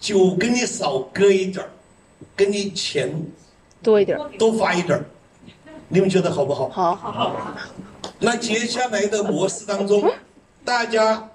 [0.00, 1.70] 酒给你少搁一点儿，
[2.34, 3.14] 给你钱
[3.82, 4.28] 多一点儿。
[4.38, 5.04] 多发一点儿，
[5.88, 6.68] 你们觉得好不好？
[6.70, 7.56] 好好，
[8.18, 10.10] 那接下来的模式当中，
[10.64, 11.28] 大家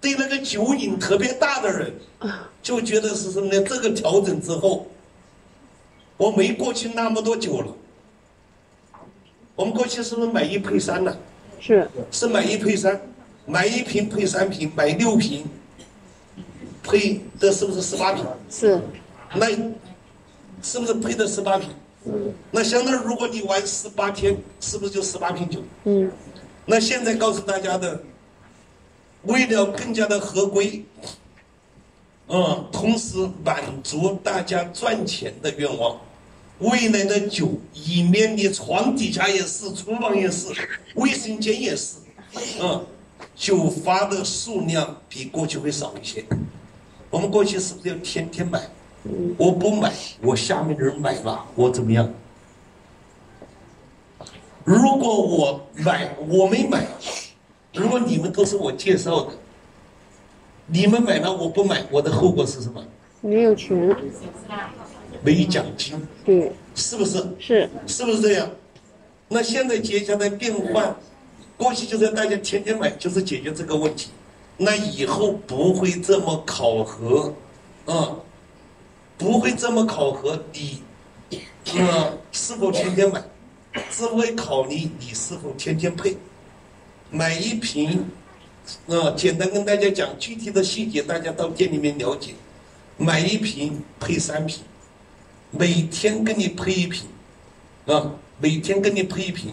[0.00, 1.92] 对那个酒瘾特别大的人，
[2.62, 3.60] 就觉得是什么呢？
[3.62, 4.86] 这个调整之后，
[6.16, 7.74] 我没过去那么多酒了。
[9.56, 11.16] 我们过去是不是买一配三呢？
[11.60, 13.00] 是是买一配三，
[13.46, 15.44] 买一瓶配三瓶，买六瓶，
[16.84, 18.24] 配的是不是十八瓶？
[18.50, 18.80] 是，
[19.34, 19.46] 那
[20.62, 21.70] 是不是配的十八瓶？
[22.50, 25.60] 那相当于如果你玩十八天，是不是就十八瓶酒？
[25.84, 26.12] 嗯，
[26.66, 28.02] 那现在告诉大家的，
[29.22, 30.84] 为了更加的合规，
[32.28, 35.98] 嗯，同时满足大家赚钱的愿望，
[36.58, 40.48] 未来的酒，里面的床底下也是，厨房也是，
[40.96, 41.96] 卫生间也是，
[42.60, 42.84] 嗯，
[43.34, 46.22] 酒发的数量比过去会少一些。
[47.14, 48.60] 我们过去是不是要天天买？
[49.38, 52.12] 我不买，我下面的人买了，我怎么样？
[54.64, 56.84] 如果我买，我没买，
[57.72, 59.30] 如果你们都是我介绍的，
[60.66, 62.84] 你们买了我不买，我的后果是什么？
[63.20, 63.96] 没有钱，
[65.22, 67.24] 没奖金，对，是不是？
[67.38, 68.50] 是是不是这样？
[69.28, 70.96] 那现在接下来变换，
[71.56, 74.10] 过去就是大家天天买，就是解决这个问题。
[74.56, 77.34] 那以后不会这么考核，
[77.86, 78.16] 啊、
[79.18, 80.82] 不会这么考核你，
[81.80, 83.22] 啊，是否天天买，
[83.90, 86.16] 只会考虑你是否天天配。
[87.10, 88.08] 买一瓶，
[88.88, 92.34] 啊、简单跟大家讲具体的细节，大家到店里面了解。
[92.96, 94.62] 买一瓶配三瓶，
[95.50, 97.08] 每天给你配一瓶，
[97.86, 99.52] 啊，每天给你配一瓶。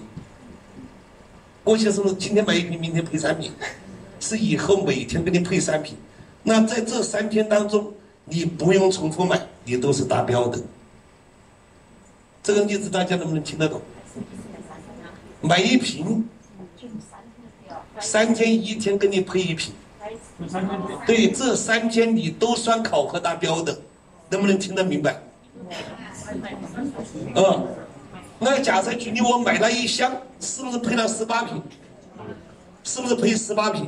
[1.63, 3.51] 过去是不是今天买一瓶，明天配三瓶？
[4.21, 5.97] 是以后每天给你配三瓶。
[6.43, 7.91] 那在这三天当中，
[8.23, 10.63] 你不用重复买，你都是达标的。
[12.41, 13.81] 这个例子大家能不能听得懂？
[15.41, 16.27] 买一瓶，
[17.99, 19.73] 三天一天给你配一瓶。
[21.05, 23.81] 对，这三天你都算考核达标的，
[24.29, 25.21] 能不能听得明白？
[27.35, 27.67] 嗯，
[28.39, 31.61] 那假设举例，我买了一箱，是不是配了十八瓶？
[32.83, 33.87] 是不是配十八瓶？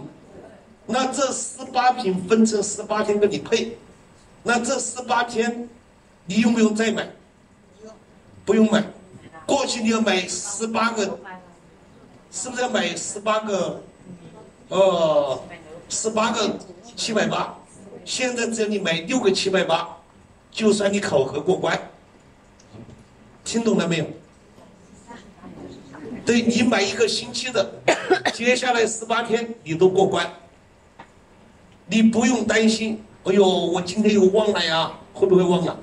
[0.86, 3.78] 那这十八瓶分成十八天给你配，
[4.44, 5.70] 那这十八天
[6.26, 7.10] 你用不用再买？
[8.46, 8.84] 不用买。
[9.46, 11.20] 过去你要买十八个，
[12.32, 13.82] 是不是要买十八个？
[14.70, 15.42] 呃，
[15.90, 16.58] 十八个
[16.96, 17.56] 七百八，
[18.06, 19.98] 现在只要你买六个七百八，
[20.52, 21.80] 就算你考核过关。
[23.44, 24.06] 听懂了没有？
[26.26, 27.70] 对你买一个星期的，
[28.34, 30.26] 接下来十八天你都过关，
[31.94, 33.00] 你不用担心。
[33.26, 35.78] 哎呦，我今天又忘了呀，会不会忘了？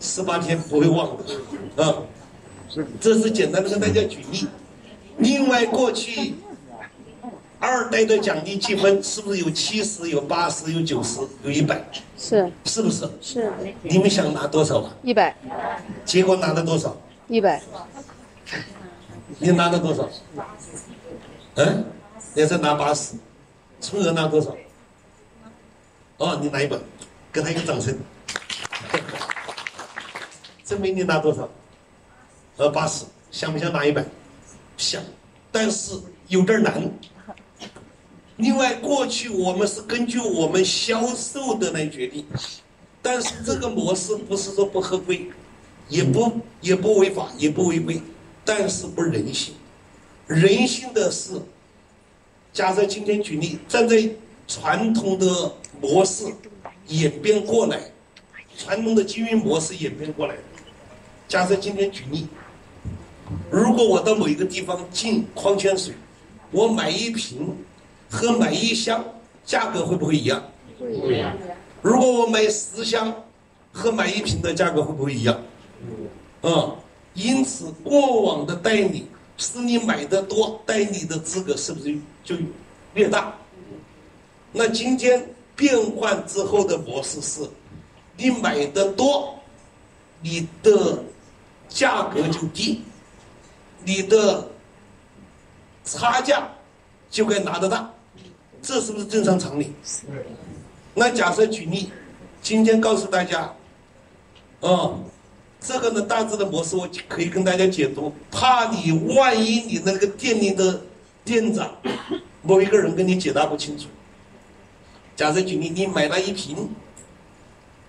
[0.00, 1.14] 十八天不会忘
[1.76, 1.94] 的，啊，
[2.98, 4.46] 这是简单的跟大家举例。
[5.18, 6.34] 另外，过去
[7.58, 11.84] 二代的奖励积分是不是有七十、有八十、有九十、有一百？
[12.16, 13.08] 是是不是？
[13.20, 13.52] 是
[13.82, 14.96] 你们想拿多少吧？
[15.02, 15.36] 一百
[16.06, 16.96] 结果拿了多少？
[17.28, 17.62] 一百，
[19.38, 20.08] 你拿了多少？
[21.56, 21.84] 嗯，
[22.34, 23.14] 也是拿八十，
[23.82, 24.56] 充额拿多少？
[26.20, 26.76] 哦，你拿一百，
[27.32, 27.98] 给他一个掌声。
[30.66, 31.48] 证明你拿多少？
[32.58, 34.04] 呃，八十，想不想拿一百？
[34.76, 35.02] 想，
[35.50, 35.98] 但是
[36.28, 36.90] 有点难。
[38.36, 42.26] 另外，过去我们是根据我们销售的来决定，
[43.00, 45.26] 但是这个模式不是说不合规，
[45.88, 48.02] 也不也不违法，也不违规，
[48.44, 49.54] 但是不人性。
[50.26, 51.40] 人性的是，
[52.52, 53.96] 假设今天举例，站在
[54.50, 56.24] 传统的模式
[56.88, 57.80] 演变过来，
[58.58, 60.34] 传统的经营模式演变过来。
[61.28, 62.26] 假设今天举例，
[63.48, 65.94] 如果我到某一个地方进矿泉水，
[66.50, 67.54] 我买一瓶
[68.10, 69.04] 和买一箱
[69.44, 70.42] 价格会不会一样？
[70.76, 71.32] 不一样。
[71.80, 73.14] 如果我买十箱
[73.70, 75.40] 和买一瓶的价格会不会一样？
[76.42, 76.76] 嗯，
[77.14, 82.34] 因此过往的代理是你买的多，代理的资格是不是就
[82.94, 83.32] 越大？
[84.52, 85.24] 那今天
[85.54, 87.40] 变换之后的模式是，
[88.16, 89.38] 你买的多，
[90.20, 91.02] 你的
[91.68, 92.82] 价格就低，
[93.84, 94.48] 你的
[95.84, 96.48] 差价
[97.10, 97.88] 就该拿得大，
[98.60, 99.72] 这是不是正常常理？
[100.94, 101.92] 那假设举例，
[102.42, 103.54] 今天告诉大家，
[104.62, 105.04] 嗯，
[105.60, 110.80] 这个呢大致的模式我可以跟大家解读，怕你万一你那个店里的
[111.24, 111.70] 店长
[112.42, 113.86] 某一个人跟你解答不清楚。
[115.20, 116.70] 假设举例，你买了一瓶，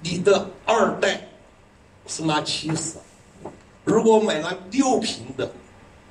[0.01, 1.29] 你的二代
[2.05, 2.95] 是拿七十，
[3.85, 5.49] 如果买了六瓶的，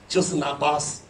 [0.09, 1.01] 就是拿八十。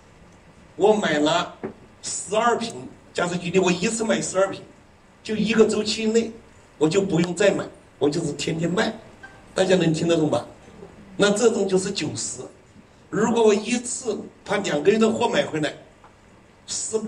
[0.74, 1.54] 我买了
[2.02, 2.74] 十二瓶，
[3.14, 4.60] 假设举例，我一次买十二瓶，
[5.22, 6.32] 就一个周期内，
[6.76, 7.64] 我就不用再买，
[8.00, 8.92] 我就是天天卖，
[9.54, 10.44] 大家能听得懂吧？
[11.16, 12.40] 那这种就是九十。
[13.10, 15.72] 如果我一次把两个月的货买回来，
[16.66, 17.00] 十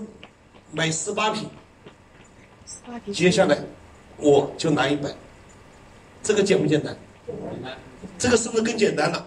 [0.71, 1.49] 买十八瓶，
[3.13, 3.57] 接下来
[4.17, 5.09] 我就拿一百，
[6.21, 6.95] 这个简不简单？
[8.17, 9.25] 这个是不是更简单了？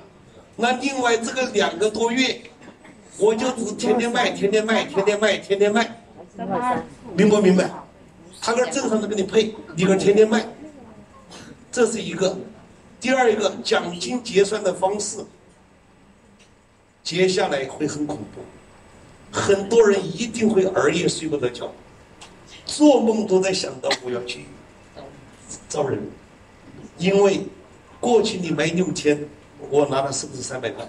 [0.56, 2.40] 那另外这个两个多月，
[3.19, 5.96] 我就只天天卖，天天卖，天天卖，天天卖，
[7.16, 7.70] 明不明白？
[8.40, 10.46] 他跟正常的给你配，你跟天天卖，
[11.72, 12.37] 这是一个。
[12.98, 15.19] 第二一个奖金结算的方式，
[17.02, 18.40] 接下来会很恐怖，
[19.31, 21.70] 很多人一定会儿夜睡不着觉，
[22.76, 24.44] 做梦都在想到我要去
[25.67, 25.99] 招人，
[26.99, 27.46] 因为
[27.99, 29.19] 过去你买六千，
[29.70, 30.87] 我拿了是不是三百块？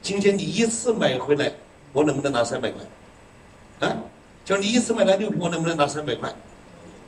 [0.00, 1.52] 今天你一次买回来，
[1.92, 3.88] 我能不能拿三百块？
[3.88, 3.96] 啊，
[4.44, 6.32] 就你一次买了六瓶，我能不能拿三百块？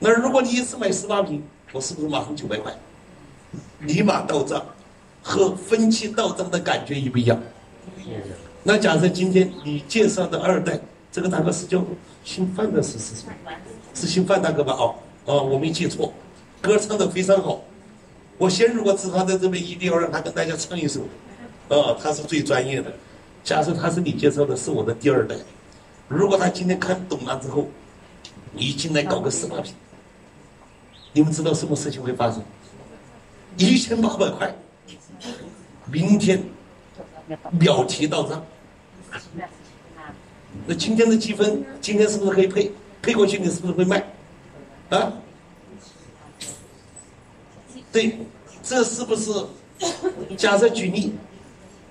[0.00, 1.40] 那如果你一次买十八瓶，
[1.70, 2.74] 我是不是马上九百块？
[3.82, 4.66] 立马到账，
[5.22, 7.40] 和分期到账的感觉一不一样？
[8.64, 10.80] 那假设今天你介绍的二代，
[11.12, 11.84] 这个大哥是叫
[12.24, 13.22] 姓范的，是是是，
[14.00, 14.72] 是姓范大哥吧？
[14.72, 14.94] 哦
[15.26, 16.12] 哦，我没记错，
[16.62, 17.60] 歌唱的非常好。
[18.38, 21.02] 我先如果知道在这边，一定要让他跟大家唱一首。
[21.68, 22.90] 啊，他是最专业的。
[23.44, 25.36] 假设他是你介绍的，是我的第二代。
[26.08, 27.68] 如果他今天看懂了之后，
[28.52, 29.74] 你进来搞个十八平，
[31.12, 32.42] 你们知道什么事情会发生？
[33.58, 34.54] 一千八百块，
[35.92, 36.42] 明天
[37.52, 38.42] 秒提到账。
[40.66, 42.72] 那今天的积分，今天是不是可以配？
[43.02, 44.04] 配过去你是不是会卖？
[44.90, 45.12] 啊？
[47.92, 48.18] 对，
[48.62, 49.32] 这是不是？
[50.36, 51.14] 假设举例，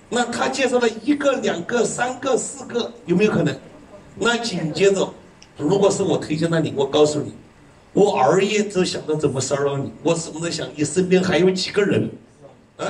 [0.10, 3.58] 那他介绍了一个、两个、三个、四个，有没有可能？
[4.16, 5.14] 那紧接着，
[5.58, 7.34] 如果是我推荐了你，我告诉你。
[7.92, 12.12] 我熬夜都想到怎么骚扰你，我什么在想你身边还有几个人，
[12.78, 12.86] 啊？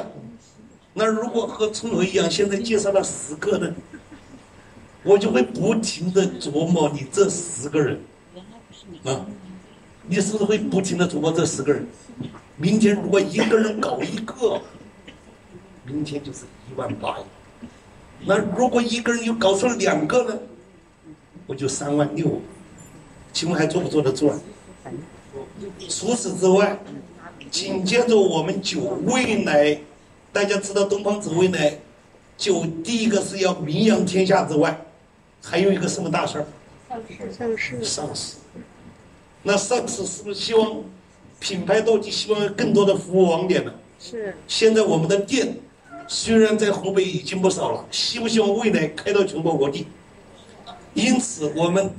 [0.93, 3.73] 那如果和春雷一样，现在介绍了十个呢，
[5.03, 7.99] 我就会不停的琢磨你这十个人，
[9.05, 9.25] 啊？
[10.07, 11.87] 你是不是会不停的琢磨这十个人？
[12.57, 14.61] 明天如果一个人搞一个，
[15.85, 17.17] 明天就是一万八。
[18.25, 20.37] 那如果一个人又搞出两个呢，
[21.47, 22.41] 我就三万六。
[23.31, 24.39] 请问还做不做得住啊？
[25.87, 26.77] 除此之外，
[27.49, 29.79] 紧接着我们酒未来，
[30.33, 31.79] 大家知道东方紫未来
[32.35, 34.85] 酒第一个是要名扬天下之外，
[35.43, 36.45] 还有一个什么大事儿？
[37.31, 37.83] 上市。
[37.83, 38.35] 上市。
[39.43, 40.83] 那上市是不是希望
[41.39, 43.73] 品牌到底希望更多的服务网点呢？
[43.99, 44.35] 是。
[44.47, 45.57] 现在我们的店
[46.07, 49.87] 虽然在湖北已经不少了，希不希望未来开到全国各地？
[50.93, 51.93] 因此我们。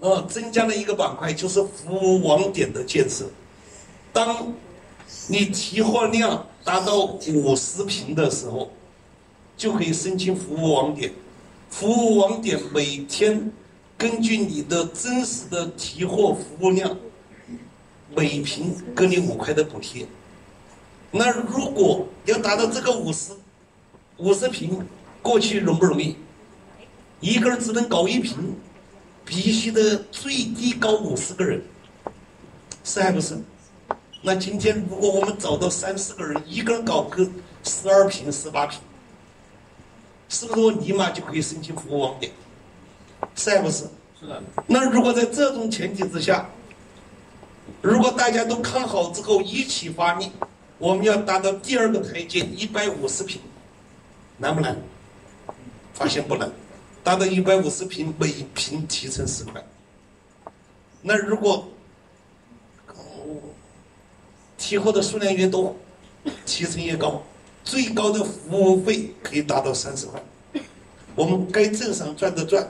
[0.00, 3.24] 呃，增加了一个板块，就是服务网点的建设。
[4.12, 4.54] 当
[5.26, 8.70] 你提货量达到五十平的时候，
[9.56, 11.10] 就可以申请服务网点。
[11.70, 13.52] 服务网点每天
[13.96, 16.96] 根据你的真实的提货服务量，
[18.14, 20.06] 每瓶给你五块的补贴。
[21.10, 23.32] 那如果要达到这个五十
[24.16, 24.86] 五十平，
[25.22, 26.16] 过去容不容易？
[27.20, 28.56] 一个人只能搞一瓶。
[29.30, 31.62] 必须的最低搞五十个人，
[32.82, 33.38] 是还不是？
[34.22, 37.28] 那今天如果我们找到三四个人，一个人搞个
[37.62, 38.80] 十二瓶、十八瓶，
[40.28, 42.32] 是不是我立马就可以申请服务网点？
[43.34, 43.84] 是还不是？
[44.20, 44.42] 是的。
[44.66, 46.48] 那如果在这种前提之下，
[47.80, 50.30] 如果大家都看好之后一起发力，
[50.78, 53.40] 我们要达到第二个台阶一百五十平，
[54.36, 54.76] 难不难？
[55.94, 56.50] 发现不难。
[57.02, 59.64] 达到一百五十平，每平提成十块。
[61.00, 61.66] 那如果
[64.58, 65.74] 提货的数量越多，
[66.44, 67.22] 提成越高，
[67.68, 70.18] 最高的服务费可以达到三十块。
[71.14, 72.66] 我们该正常赚的赚。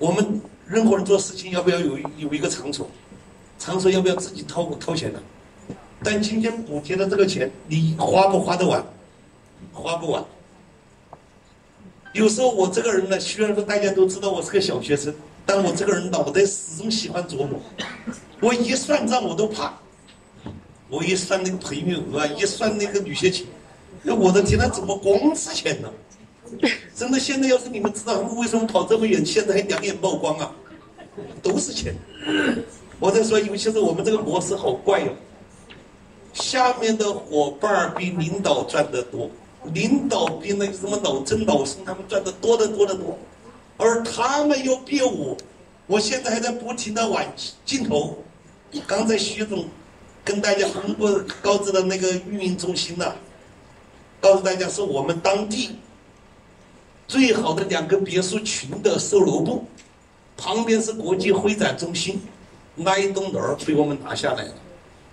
[0.00, 2.90] 我们任何人做事情要不要有有一个场所？
[3.56, 5.22] 场所要不要自己掏掏钱的？
[6.02, 8.84] 但今天补贴的这个钱，你花不花得完？
[9.72, 10.24] 花不完。
[12.12, 15.14] 有时候我这个人呢，虽然说大家都知道我是个小学生，
[15.46, 17.60] 但我这个人脑袋始终喜欢琢磨。
[18.40, 19.72] 我一算账我都怕，
[20.88, 23.46] 我一算那个培育额，一算那个女学期，
[24.04, 25.90] 那我的天，那怎么光是钱呢？
[26.94, 30.54] 真的，现在要是你们知道他们为什么跑这么远，现在还两眼冒光啊，
[31.42, 31.96] 都是钱。
[33.00, 35.08] 我在说，尤其是我们这个模式好怪哟、
[36.34, 39.28] 下面的伙伴比领导赚得多，
[39.72, 43.18] 领导比那个什么老郑、老孙他们赚得多得多得多，
[43.78, 45.36] 而他们又比我，
[45.86, 47.24] 我现在还在不停的往
[47.64, 48.18] 镜头。
[48.86, 49.64] 刚才徐总
[50.24, 51.08] 跟大家公布
[51.40, 53.12] 告知的那个运营中心呢、
[54.24, 55.76] 告诉大家是我们当地
[57.06, 59.66] 最好的两个别墅群的售楼部，
[60.34, 62.22] 旁边是国际会展中心，
[62.74, 64.54] 那一栋楼被我们拿下来了，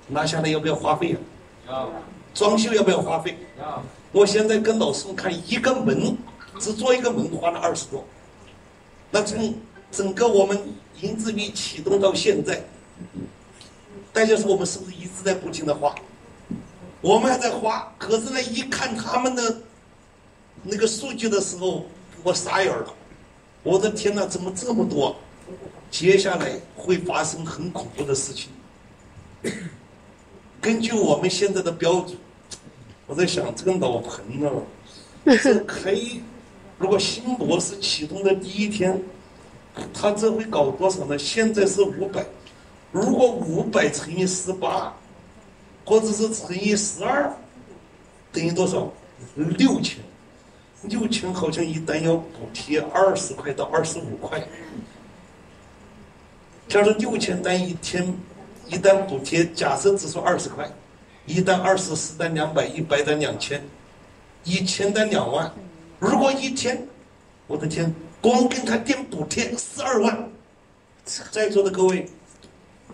[0.08, 1.20] 拿下来要不要花费啊？
[1.68, 1.89] 要
[2.34, 3.36] 装修要不要花费？
[3.60, 6.18] 要我现在跟老师们看一个门，
[6.58, 8.06] 只做一个门花了二十多。
[9.10, 9.53] 那从
[9.91, 10.58] 整个我们
[11.01, 12.63] 银子币启动到现在，
[14.13, 15.94] 大家说我们是不是一直在不停的花？
[17.01, 19.58] 我们还在花，可是呢，一看他们的
[20.63, 21.86] 那个数据的时候，
[22.24, 22.93] 我傻眼了。
[23.63, 25.15] 我的天哪，怎么这么多？
[25.89, 28.50] 接下来会发生很恐怖的事情。
[30.62, 32.15] 根据我们现在的标准，
[33.08, 34.50] 我在想这个老彭呢，
[35.41, 36.22] 这可以，
[36.77, 39.01] 如果新模式启动的第一天，
[39.91, 41.17] 他这会搞多少呢？
[41.17, 42.24] 现在是五百，
[42.91, 44.96] 如果五百乘以十八，
[45.92, 47.30] 或者是乘以十二，
[48.32, 48.90] 等于多少？
[49.36, 49.98] 六千。
[50.84, 54.42] 六千好像一单要补贴二十块到二十五块。
[56.70, 58.16] 假如六千单一天，
[58.70, 60.66] 一单补贴假设只说二十块，
[61.26, 63.62] 一单二十，十单两百，一百单两千，
[64.46, 65.52] 一千单两万。
[66.00, 66.88] 如果一天，
[67.48, 70.30] 我的天，光跟他店补贴十二万，
[71.04, 72.08] 在座的各位，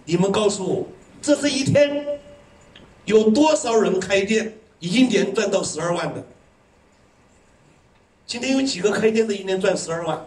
[0.04, 0.88] 你们告诉我，
[1.22, 2.04] 这是一天
[3.08, 6.22] 有多少人开店一年赚到十二万的？
[8.26, 10.26] 今天有几个开店的一年赚十二万？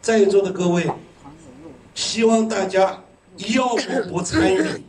[0.00, 0.90] 在座的各位，
[1.94, 3.04] 希望大家
[3.54, 4.82] 要么不参与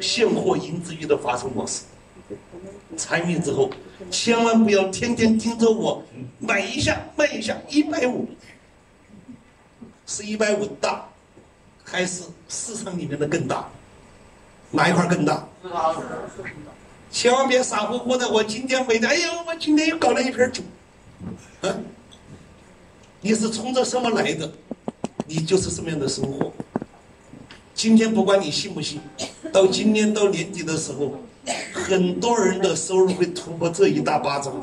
[0.00, 1.82] 现货银之玉的发售模式，
[2.96, 3.70] 参与之后，
[4.10, 6.02] 千万不要天天盯着我
[6.38, 8.26] 买一下卖一下，一百五，
[10.06, 11.06] 是一百五大，
[11.84, 13.68] 还是市场里面的更大？
[14.70, 15.46] 哪一块更大？
[17.10, 20.62] 千万别傻乎乎的，我今天没的，哎呦，我今天又搞了一瓶酒，
[21.62, 21.74] 啊，
[23.20, 24.52] 你是冲着什么来的，
[25.26, 26.52] 你就是什么样的收获。
[27.74, 29.00] 今天不管你信不信，
[29.52, 31.18] 到今年到年底的时候，
[31.72, 34.62] 很多人的收入会突破这一大巴掌，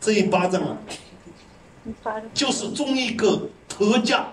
[0.00, 0.78] 这一巴掌啊，
[2.32, 4.28] 就是中一个特价。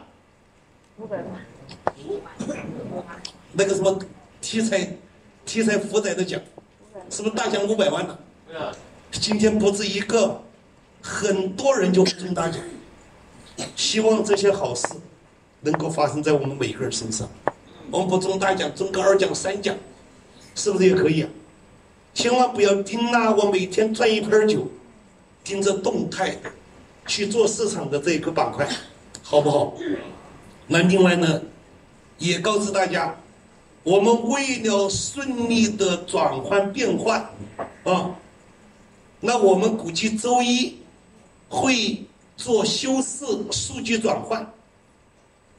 [0.98, 1.26] 五百万，
[3.58, 3.98] 那个什么
[4.42, 4.96] 题材
[5.46, 6.40] 题材负载的奖，
[7.10, 8.18] 是不是大奖五百万呢？
[8.48, 8.72] 对啊，
[9.12, 10.42] 今天不止一个，
[11.02, 12.60] 很多人就中大奖。
[13.76, 14.86] 希望这些好事
[15.62, 17.30] 能够发生在我们每个人身上。
[17.90, 19.76] 我们不中大奖，中个二奖、三奖，
[20.54, 21.30] 是不是也可以啊？
[22.14, 24.68] 千万不要盯那我每天赚一瓶酒，
[25.44, 26.38] 盯着动态
[27.06, 28.68] 去做市场的这个板块，
[29.22, 29.74] 好不好？
[30.68, 31.42] 那另外呢，
[32.18, 33.16] 也告知大家，
[33.86, 37.22] 我们为了顺利的转换变换
[37.84, 38.16] 啊，
[39.20, 40.76] 那我们估计周一
[41.48, 42.04] 会
[42.36, 44.52] 做修饰数据转换。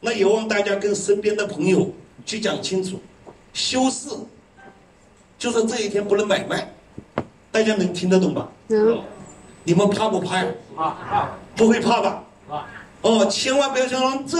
[0.00, 1.88] 那也望大家跟身边的朋友
[2.25, 3.00] 去讲清楚，
[3.52, 4.09] 修饰
[5.38, 6.75] 就是这一天不能买卖，
[7.52, 8.49] 大家能听得懂吧？
[8.66, 9.04] 能
[9.62, 10.47] 你们怕不怕呀？
[10.75, 12.25] 啊啊不会怕吧？
[12.50, 12.66] 啊！
[13.02, 14.37] 哦，千万不要想这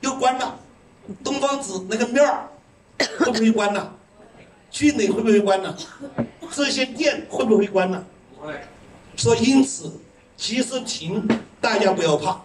[0.00, 0.58] 又关了，
[1.22, 2.48] 东方紫那个面儿
[3.18, 3.92] 会不会关呢？
[4.70, 5.74] 聚美会不会关呢？
[6.50, 8.04] 这些店会不会关呢？
[8.38, 8.54] 不会，
[9.16, 9.90] 说因此，
[10.36, 11.26] 其实停，
[11.60, 12.40] 大家不要怕，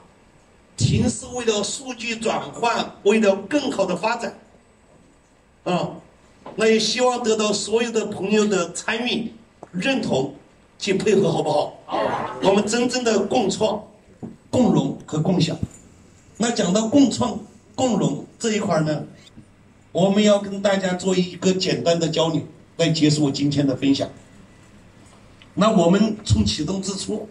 [0.77, 4.38] 停是为了数据转换，为了更好的发展。
[5.63, 5.91] 啊、
[6.55, 9.33] 那也希望得到所有的朋友的参与、
[9.72, 10.36] 认同
[10.77, 11.79] 及配合，好不好？
[11.86, 13.81] 好，我们真正的共创、
[14.50, 15.57] 共荣和共享。
[16.38, 17.39] 那讲到共创、
[17.75, 19.03] 共荣这一块呢，
[19.93, 22.41] 我们要跟大家做一个简单的交流，
[22.77, 24.09] 来结束我今天的分享。
[25.53, 27.29] 那我们从启动之初，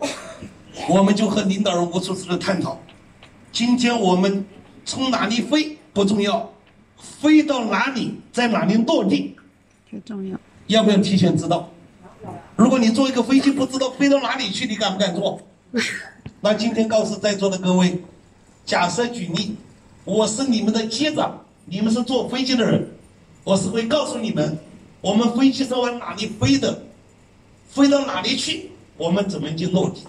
[0.88, 2.80] 我们就和领导人无数次的探讨，
[3.50, 4.46] 今天我们
[4.84, 6.52] 从哪里飞不重要，
[7.20, 9.34] 飞到哪里，在哪里落地，
[9.90, 10.38] 最重要。
[10.68, 11.68] 要不要提前知道？
[12.54, 15.40] 如果你坐一个飞机不知道飞到哪里去，你敢不敢坐？
[16.40, 18.00] 那今天告诉在座的各位，
[18.64, 19.56] 假设举例，
[20.04, 22.88] 我是你们的机长，你们是坐飞机的人，
[23.44, 24.58] 我是会告诉你们，
[25.00, 26.82] 我们飞机是往哪里飞的，
[27.68, 30.02] 飞到哪里去，我们怎么去落地。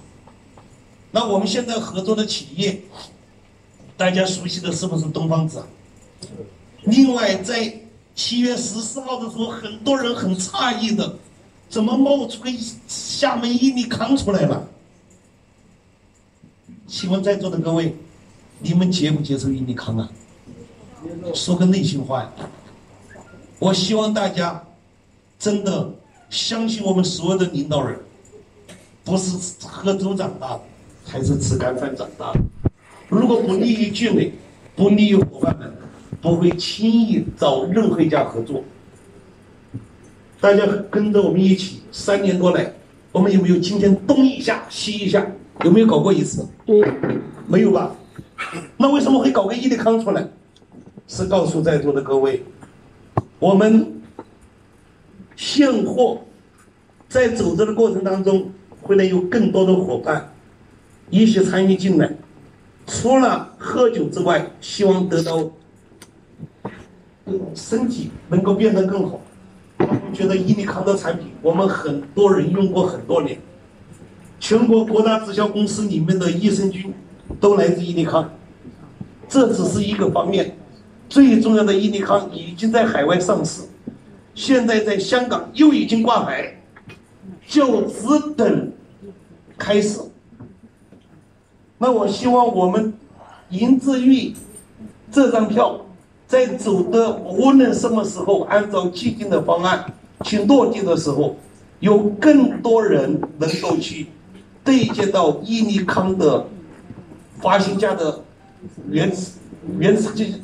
[1.12, 2.82] 那我们现在合作的企业，
[3.96, 5.64] 大家熟悉的是不是东方紫？
[6.84, 7.82] 另外，在
[8.16, 11.18] 七月十四号的时候，很多人很诧异的，
[11.70, 12.52] 怎么冒出个
[12.88, 14.68] 厦门伊利康出来了？
[16.88, 17.96] 请问在座的各位，
[18.60, 20.12] 你们接不接受伊利康啊？
[21.34, 22.32] 说个内心话呀，
[23.60, 24.64] 我希望大家
[25.40, 25.90] 真的
[26.30, 27.98] 相信我们所有的领导人，
[29.04, 30.62] 不是喝粥长大的，
[31.06, 32.40] 还是吃干饭长大的。
[33.10, 34.32] 如果不利于聚美，
[34.76, 35.72] 不利于伙伴们，
[36.22, 38.64] 不会轻易找任何一家合作。
[40.40, 42.74] 大家跟着我们一起三年多来，
[43.12, 45.26] 我们有没有今天东一下西一下？
[45.64, 46.46] 有没有搞过一次？
[47.48, 47.96] 没有吧？
[48.78, 50.28] 那为什么会搞个伊利康出来？
[51.14, 52.44] 是告诉在座的各位，
[53.38, 54.02] 我们
[55.36, 56.24] 现货
[57.08, 58.52] 在走着的过程当中，
[58.82, 60.34] 会能有更多的伙伴
[61.12, 62.12] 一起参与进来。
[62.88, 65.52] 除了喝酒之外，希望得到
[67.54, 69.22] 身体能够变得更好。
[70.16, 73.38] 觉得伊利康的产品，我们很多人用过很多年。
[74.40, 76.92] 全国各大直销公司里面的益生菌
[77.40, 78.32] 都来自伊利康，
[79.30, 80.58] 这只是一个方面。
[81.14, 83.62] 最重要的伊利康已经在海外上市，
[84.34, 86.60] 现在在香港又已经挂牌，
[87.48, 88.72] 就只等
[89.56, 90.00] 开始。
[91.78, 92.92] 那我希望我们
[93.52, 94.34] 银之玉
[95.12, 95.86] 这张票
[96.26, 99.86] 在走的无论什么时候，按照既定的方案
[100.24, 101.36] 去落地的时候，
[101.80, 104.08] 有更多人能够去
[104.64, 106.44] 对接到伊利康的
[107.40, 108.20] 发行价的
[108.90, 109.34] 原始
[109.78, 110.42] 原始基金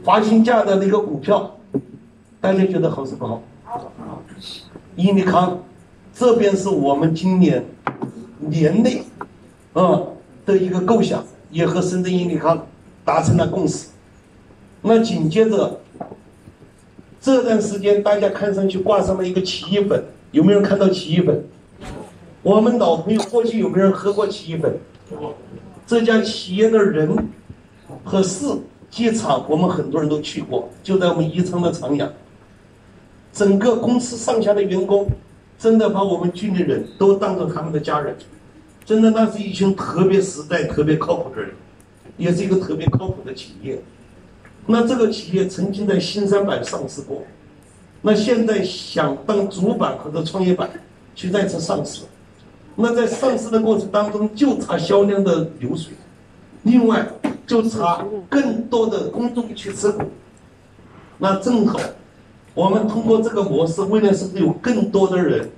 [0.00, 1.56] 就发行价的那个股票，
[2.40, 3.42] 大家觉得好是不好？
[4.96, 5.62] 伊利康
[6.14, 7.64] 这边是我们今年
[8.38, 9.02] 年内
[9.74, 10.02] 啊。
[10.46, 12.66] 的一个构想，也和深圳伊利康
[13.04, 13.88] 达成了共识。
[14.82, 15.78] 那紧接着
[17.20, 21.44] 这段时间，大家看上去挂上了一个奇异粉，有没有人看到奇异粉？
[22.42, 24.76] 我们老朋友过去有没有人喝过奇异粉？
[25.86, 27.28] 这家企业的人
[28.02, 28.46] 和事
[28.90, 32.10] 机场，我们很多人都去过，就在我们宜昌的长阳。
[33.32, 35.06] 整个公司上下的员工，
[35.56, 38.16] 真的把我们军的人都当做他们的家人。
[38.84, 41.52] 真的，那是一群特别实在、特别靠谱的人，
[42.16, 43.80] 也是一个特别靠谱的企业。
[44.66, 47.22] 那这个企业曾经在新三板上市过，
[48.02, 50.68] 那现在想当主板或者创业板
[51.14, 52.02] 去再次上市。
[52.74, 55.92] 那在上市的过程当中，就差销量的流水，
[56.64, 57.06] 另外
[57.50, 60.04] 就差更多的公众去持股。
[61.18, 61.80] 那正好，
[62.54, 65.50] 我们通过这个模式，未来是不是有更多的人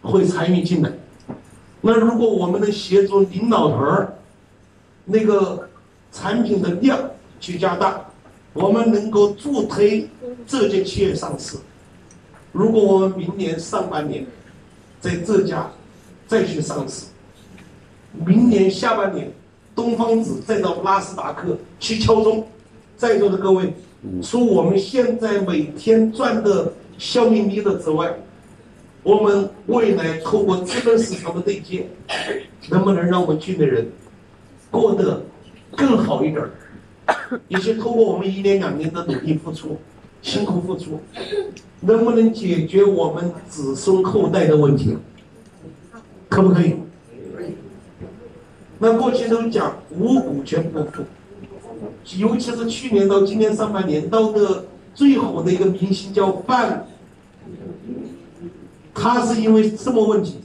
[0.00, 0.90] 会参与进来？
[1.82, 4.14] 那如果我们能协助领导团儿，
[5.04, 5.68] 那个
[6.10, 6.98] 产品的量
[7.38, 8.06] 去加大，
[8.54, 10.08] 我们能够助推
[10.46, 11.58] 这家企业上市。
[12.52, 14.26] 如果我们明年上半年
[14.98, 15.70] 在这家
[16.26, 17.04] 再去上市，
[18.24, 19.30] 明年下半年
[19.78, 22.44] 东方子再到纳斯达克去敲钟，
[22.96, 23.72] 在座的各位，
[24.20, 28.12] 除我们现在每天赚的笑眯眯的之外，
[29.04, 31.86] 我们未来透过资本市场的对接，
[32.70, 33.88] 能不能让我们军的人
[34.68, 35.22] 过得
[35.76, 36.50] 更好一点儿？
[37.46, 39.78] 也是透过我们一年两年的努力付出、
[40.22, 40.98] 辛苦付出，
[41.82, 44.98] 能不能解决我们子孙后代的问题？
[46.28, 46.74] 可不可以？
[48.78, 51.04] 那过去都讲无股权不富，
[52.16, 56.86] 尤其是去年到今年上半年到的最火的一个明星叫范。
[58.94, 60.40] 他是因为什么问题？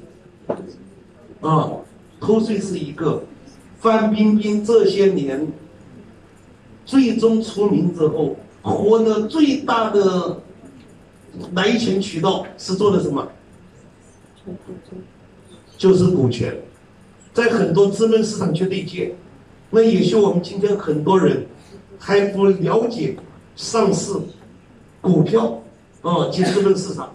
[1.41, 1.71] 啊，
[2.19, 3.23] 偷税是一个，
[3.79, 5.47] 范冰冰这些年
[6.85, 10.39] 最终出名之后，获得最大的
[11.53, 13.27] 来钱渠道是做的什么？
[15.75, 16.55] 就是股权，
[17.33, 19.15] 在很多资本市场去对接。
[19.71, 21.45] 那也许我们今天很多人
[21.97, 23.17] 还不了解
[23.55, 24.13] 上市
[25.01, 25.61] 股票
[26.01, 27.13] 啊及资本市场。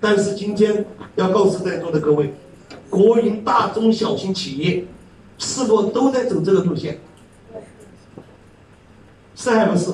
[0.00, 0.86] 但是今天
[1.16, 2.32] 要告诉在座的各位，
[2.88, 4.84] 国营大中小型企业
[5.36, 6.98] 是否都在走这个路线？
[9.34, 9.90] 是还不是？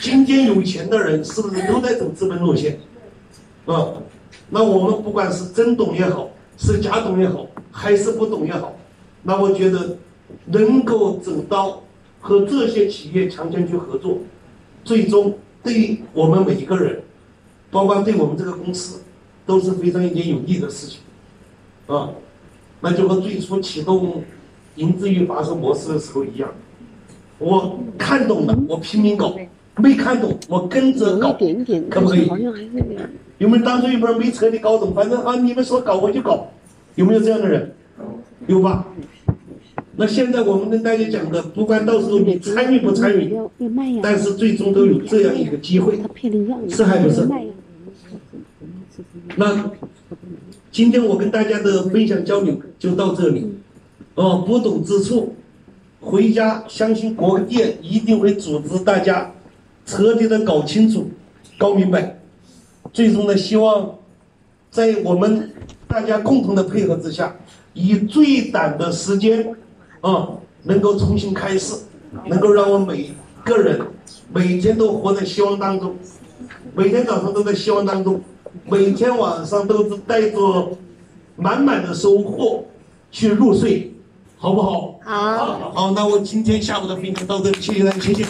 [0.00, 2.78] 今天有钱的人是不是都在走资本路线？
[3.64, 3.94] 啊，
[4.50, 6.28] 那我们不管是真懂也好，
[6.58, 8.76] 是假懂也好，还是不懂也好，
[9.22, 9.98] 那我觉得
[10.46, 11.82] 能够走到
[12.20, 14.18] 和这些企业强强去合作，
[14.84, 17.00] 最终对于我们每一个人，
[17.70, 19.00] 包括对我们这个公司。
[19.44, 21.00] 都是非常一件有利的事情，
[21.88, 22.10] 啊，
[22.80, 24.22] 那就和最初启动
[24.76, 26.48] 银智玉发售模式的时候一样，
[27.38, 29.34] 我看懂了，我拼命搞；
[29.78, 31.32] 没看懂，我跟着搞。
[31.32, 32.70] 点点，可不可以但是好像还是
[33.38, 34.94] 有没有当初有没有没彻底搞懂？
[34.94, 36.46] 反正啊，你们说搞我就搞，
[36.94, 37.74] 有没有这样的人？
[38.52, 38.86] 有吧？
[39.96, 43.34] 那现在我们跟大家讲的，不管到时候你参与不参与，
[44.02, 45.98] 但是最终都有这样一个机会。
[46.68, 47.26] 是还不是？
[49.36, 49.70] 那
[50.70, 53.50] 今天我跟大家的分享交流就到这里。
[54.14, 55.34] 哦，不懂之处，
[56.00, 59.32] 回家相信国电一定会组织大家
[59.86, 61.08] 彻底的搞清楚、
[61.56, 62.18] 搞明白。
[62.92, 63.98] 最终呢，希望
[64.70, 65.50] 在我们
[65.88, 67.34] 大家共同的配合之下，
[67.74, 69.54] 以最短的时间，
[70.00, 70.28] 啊，
[70.64, 71.74] 能够重新开始，
[72.26, 73.80] 能够让我每个人
[74.32, 75.96] 每天都活在希望当中，
[76.74, 78.20] 每天早上都在希望当中，
[78.68, 80.76] 每天晚上都是带着
[81.36, 82.64] 满满的收获
[83.10, 83.94] 去入睡，
[84.36, 84.98] 好不好？
[85.04, 85.72] 好。
[85.74, 88.26] 好，那我今天下午的分享到这里，谢谢大家，谢谢。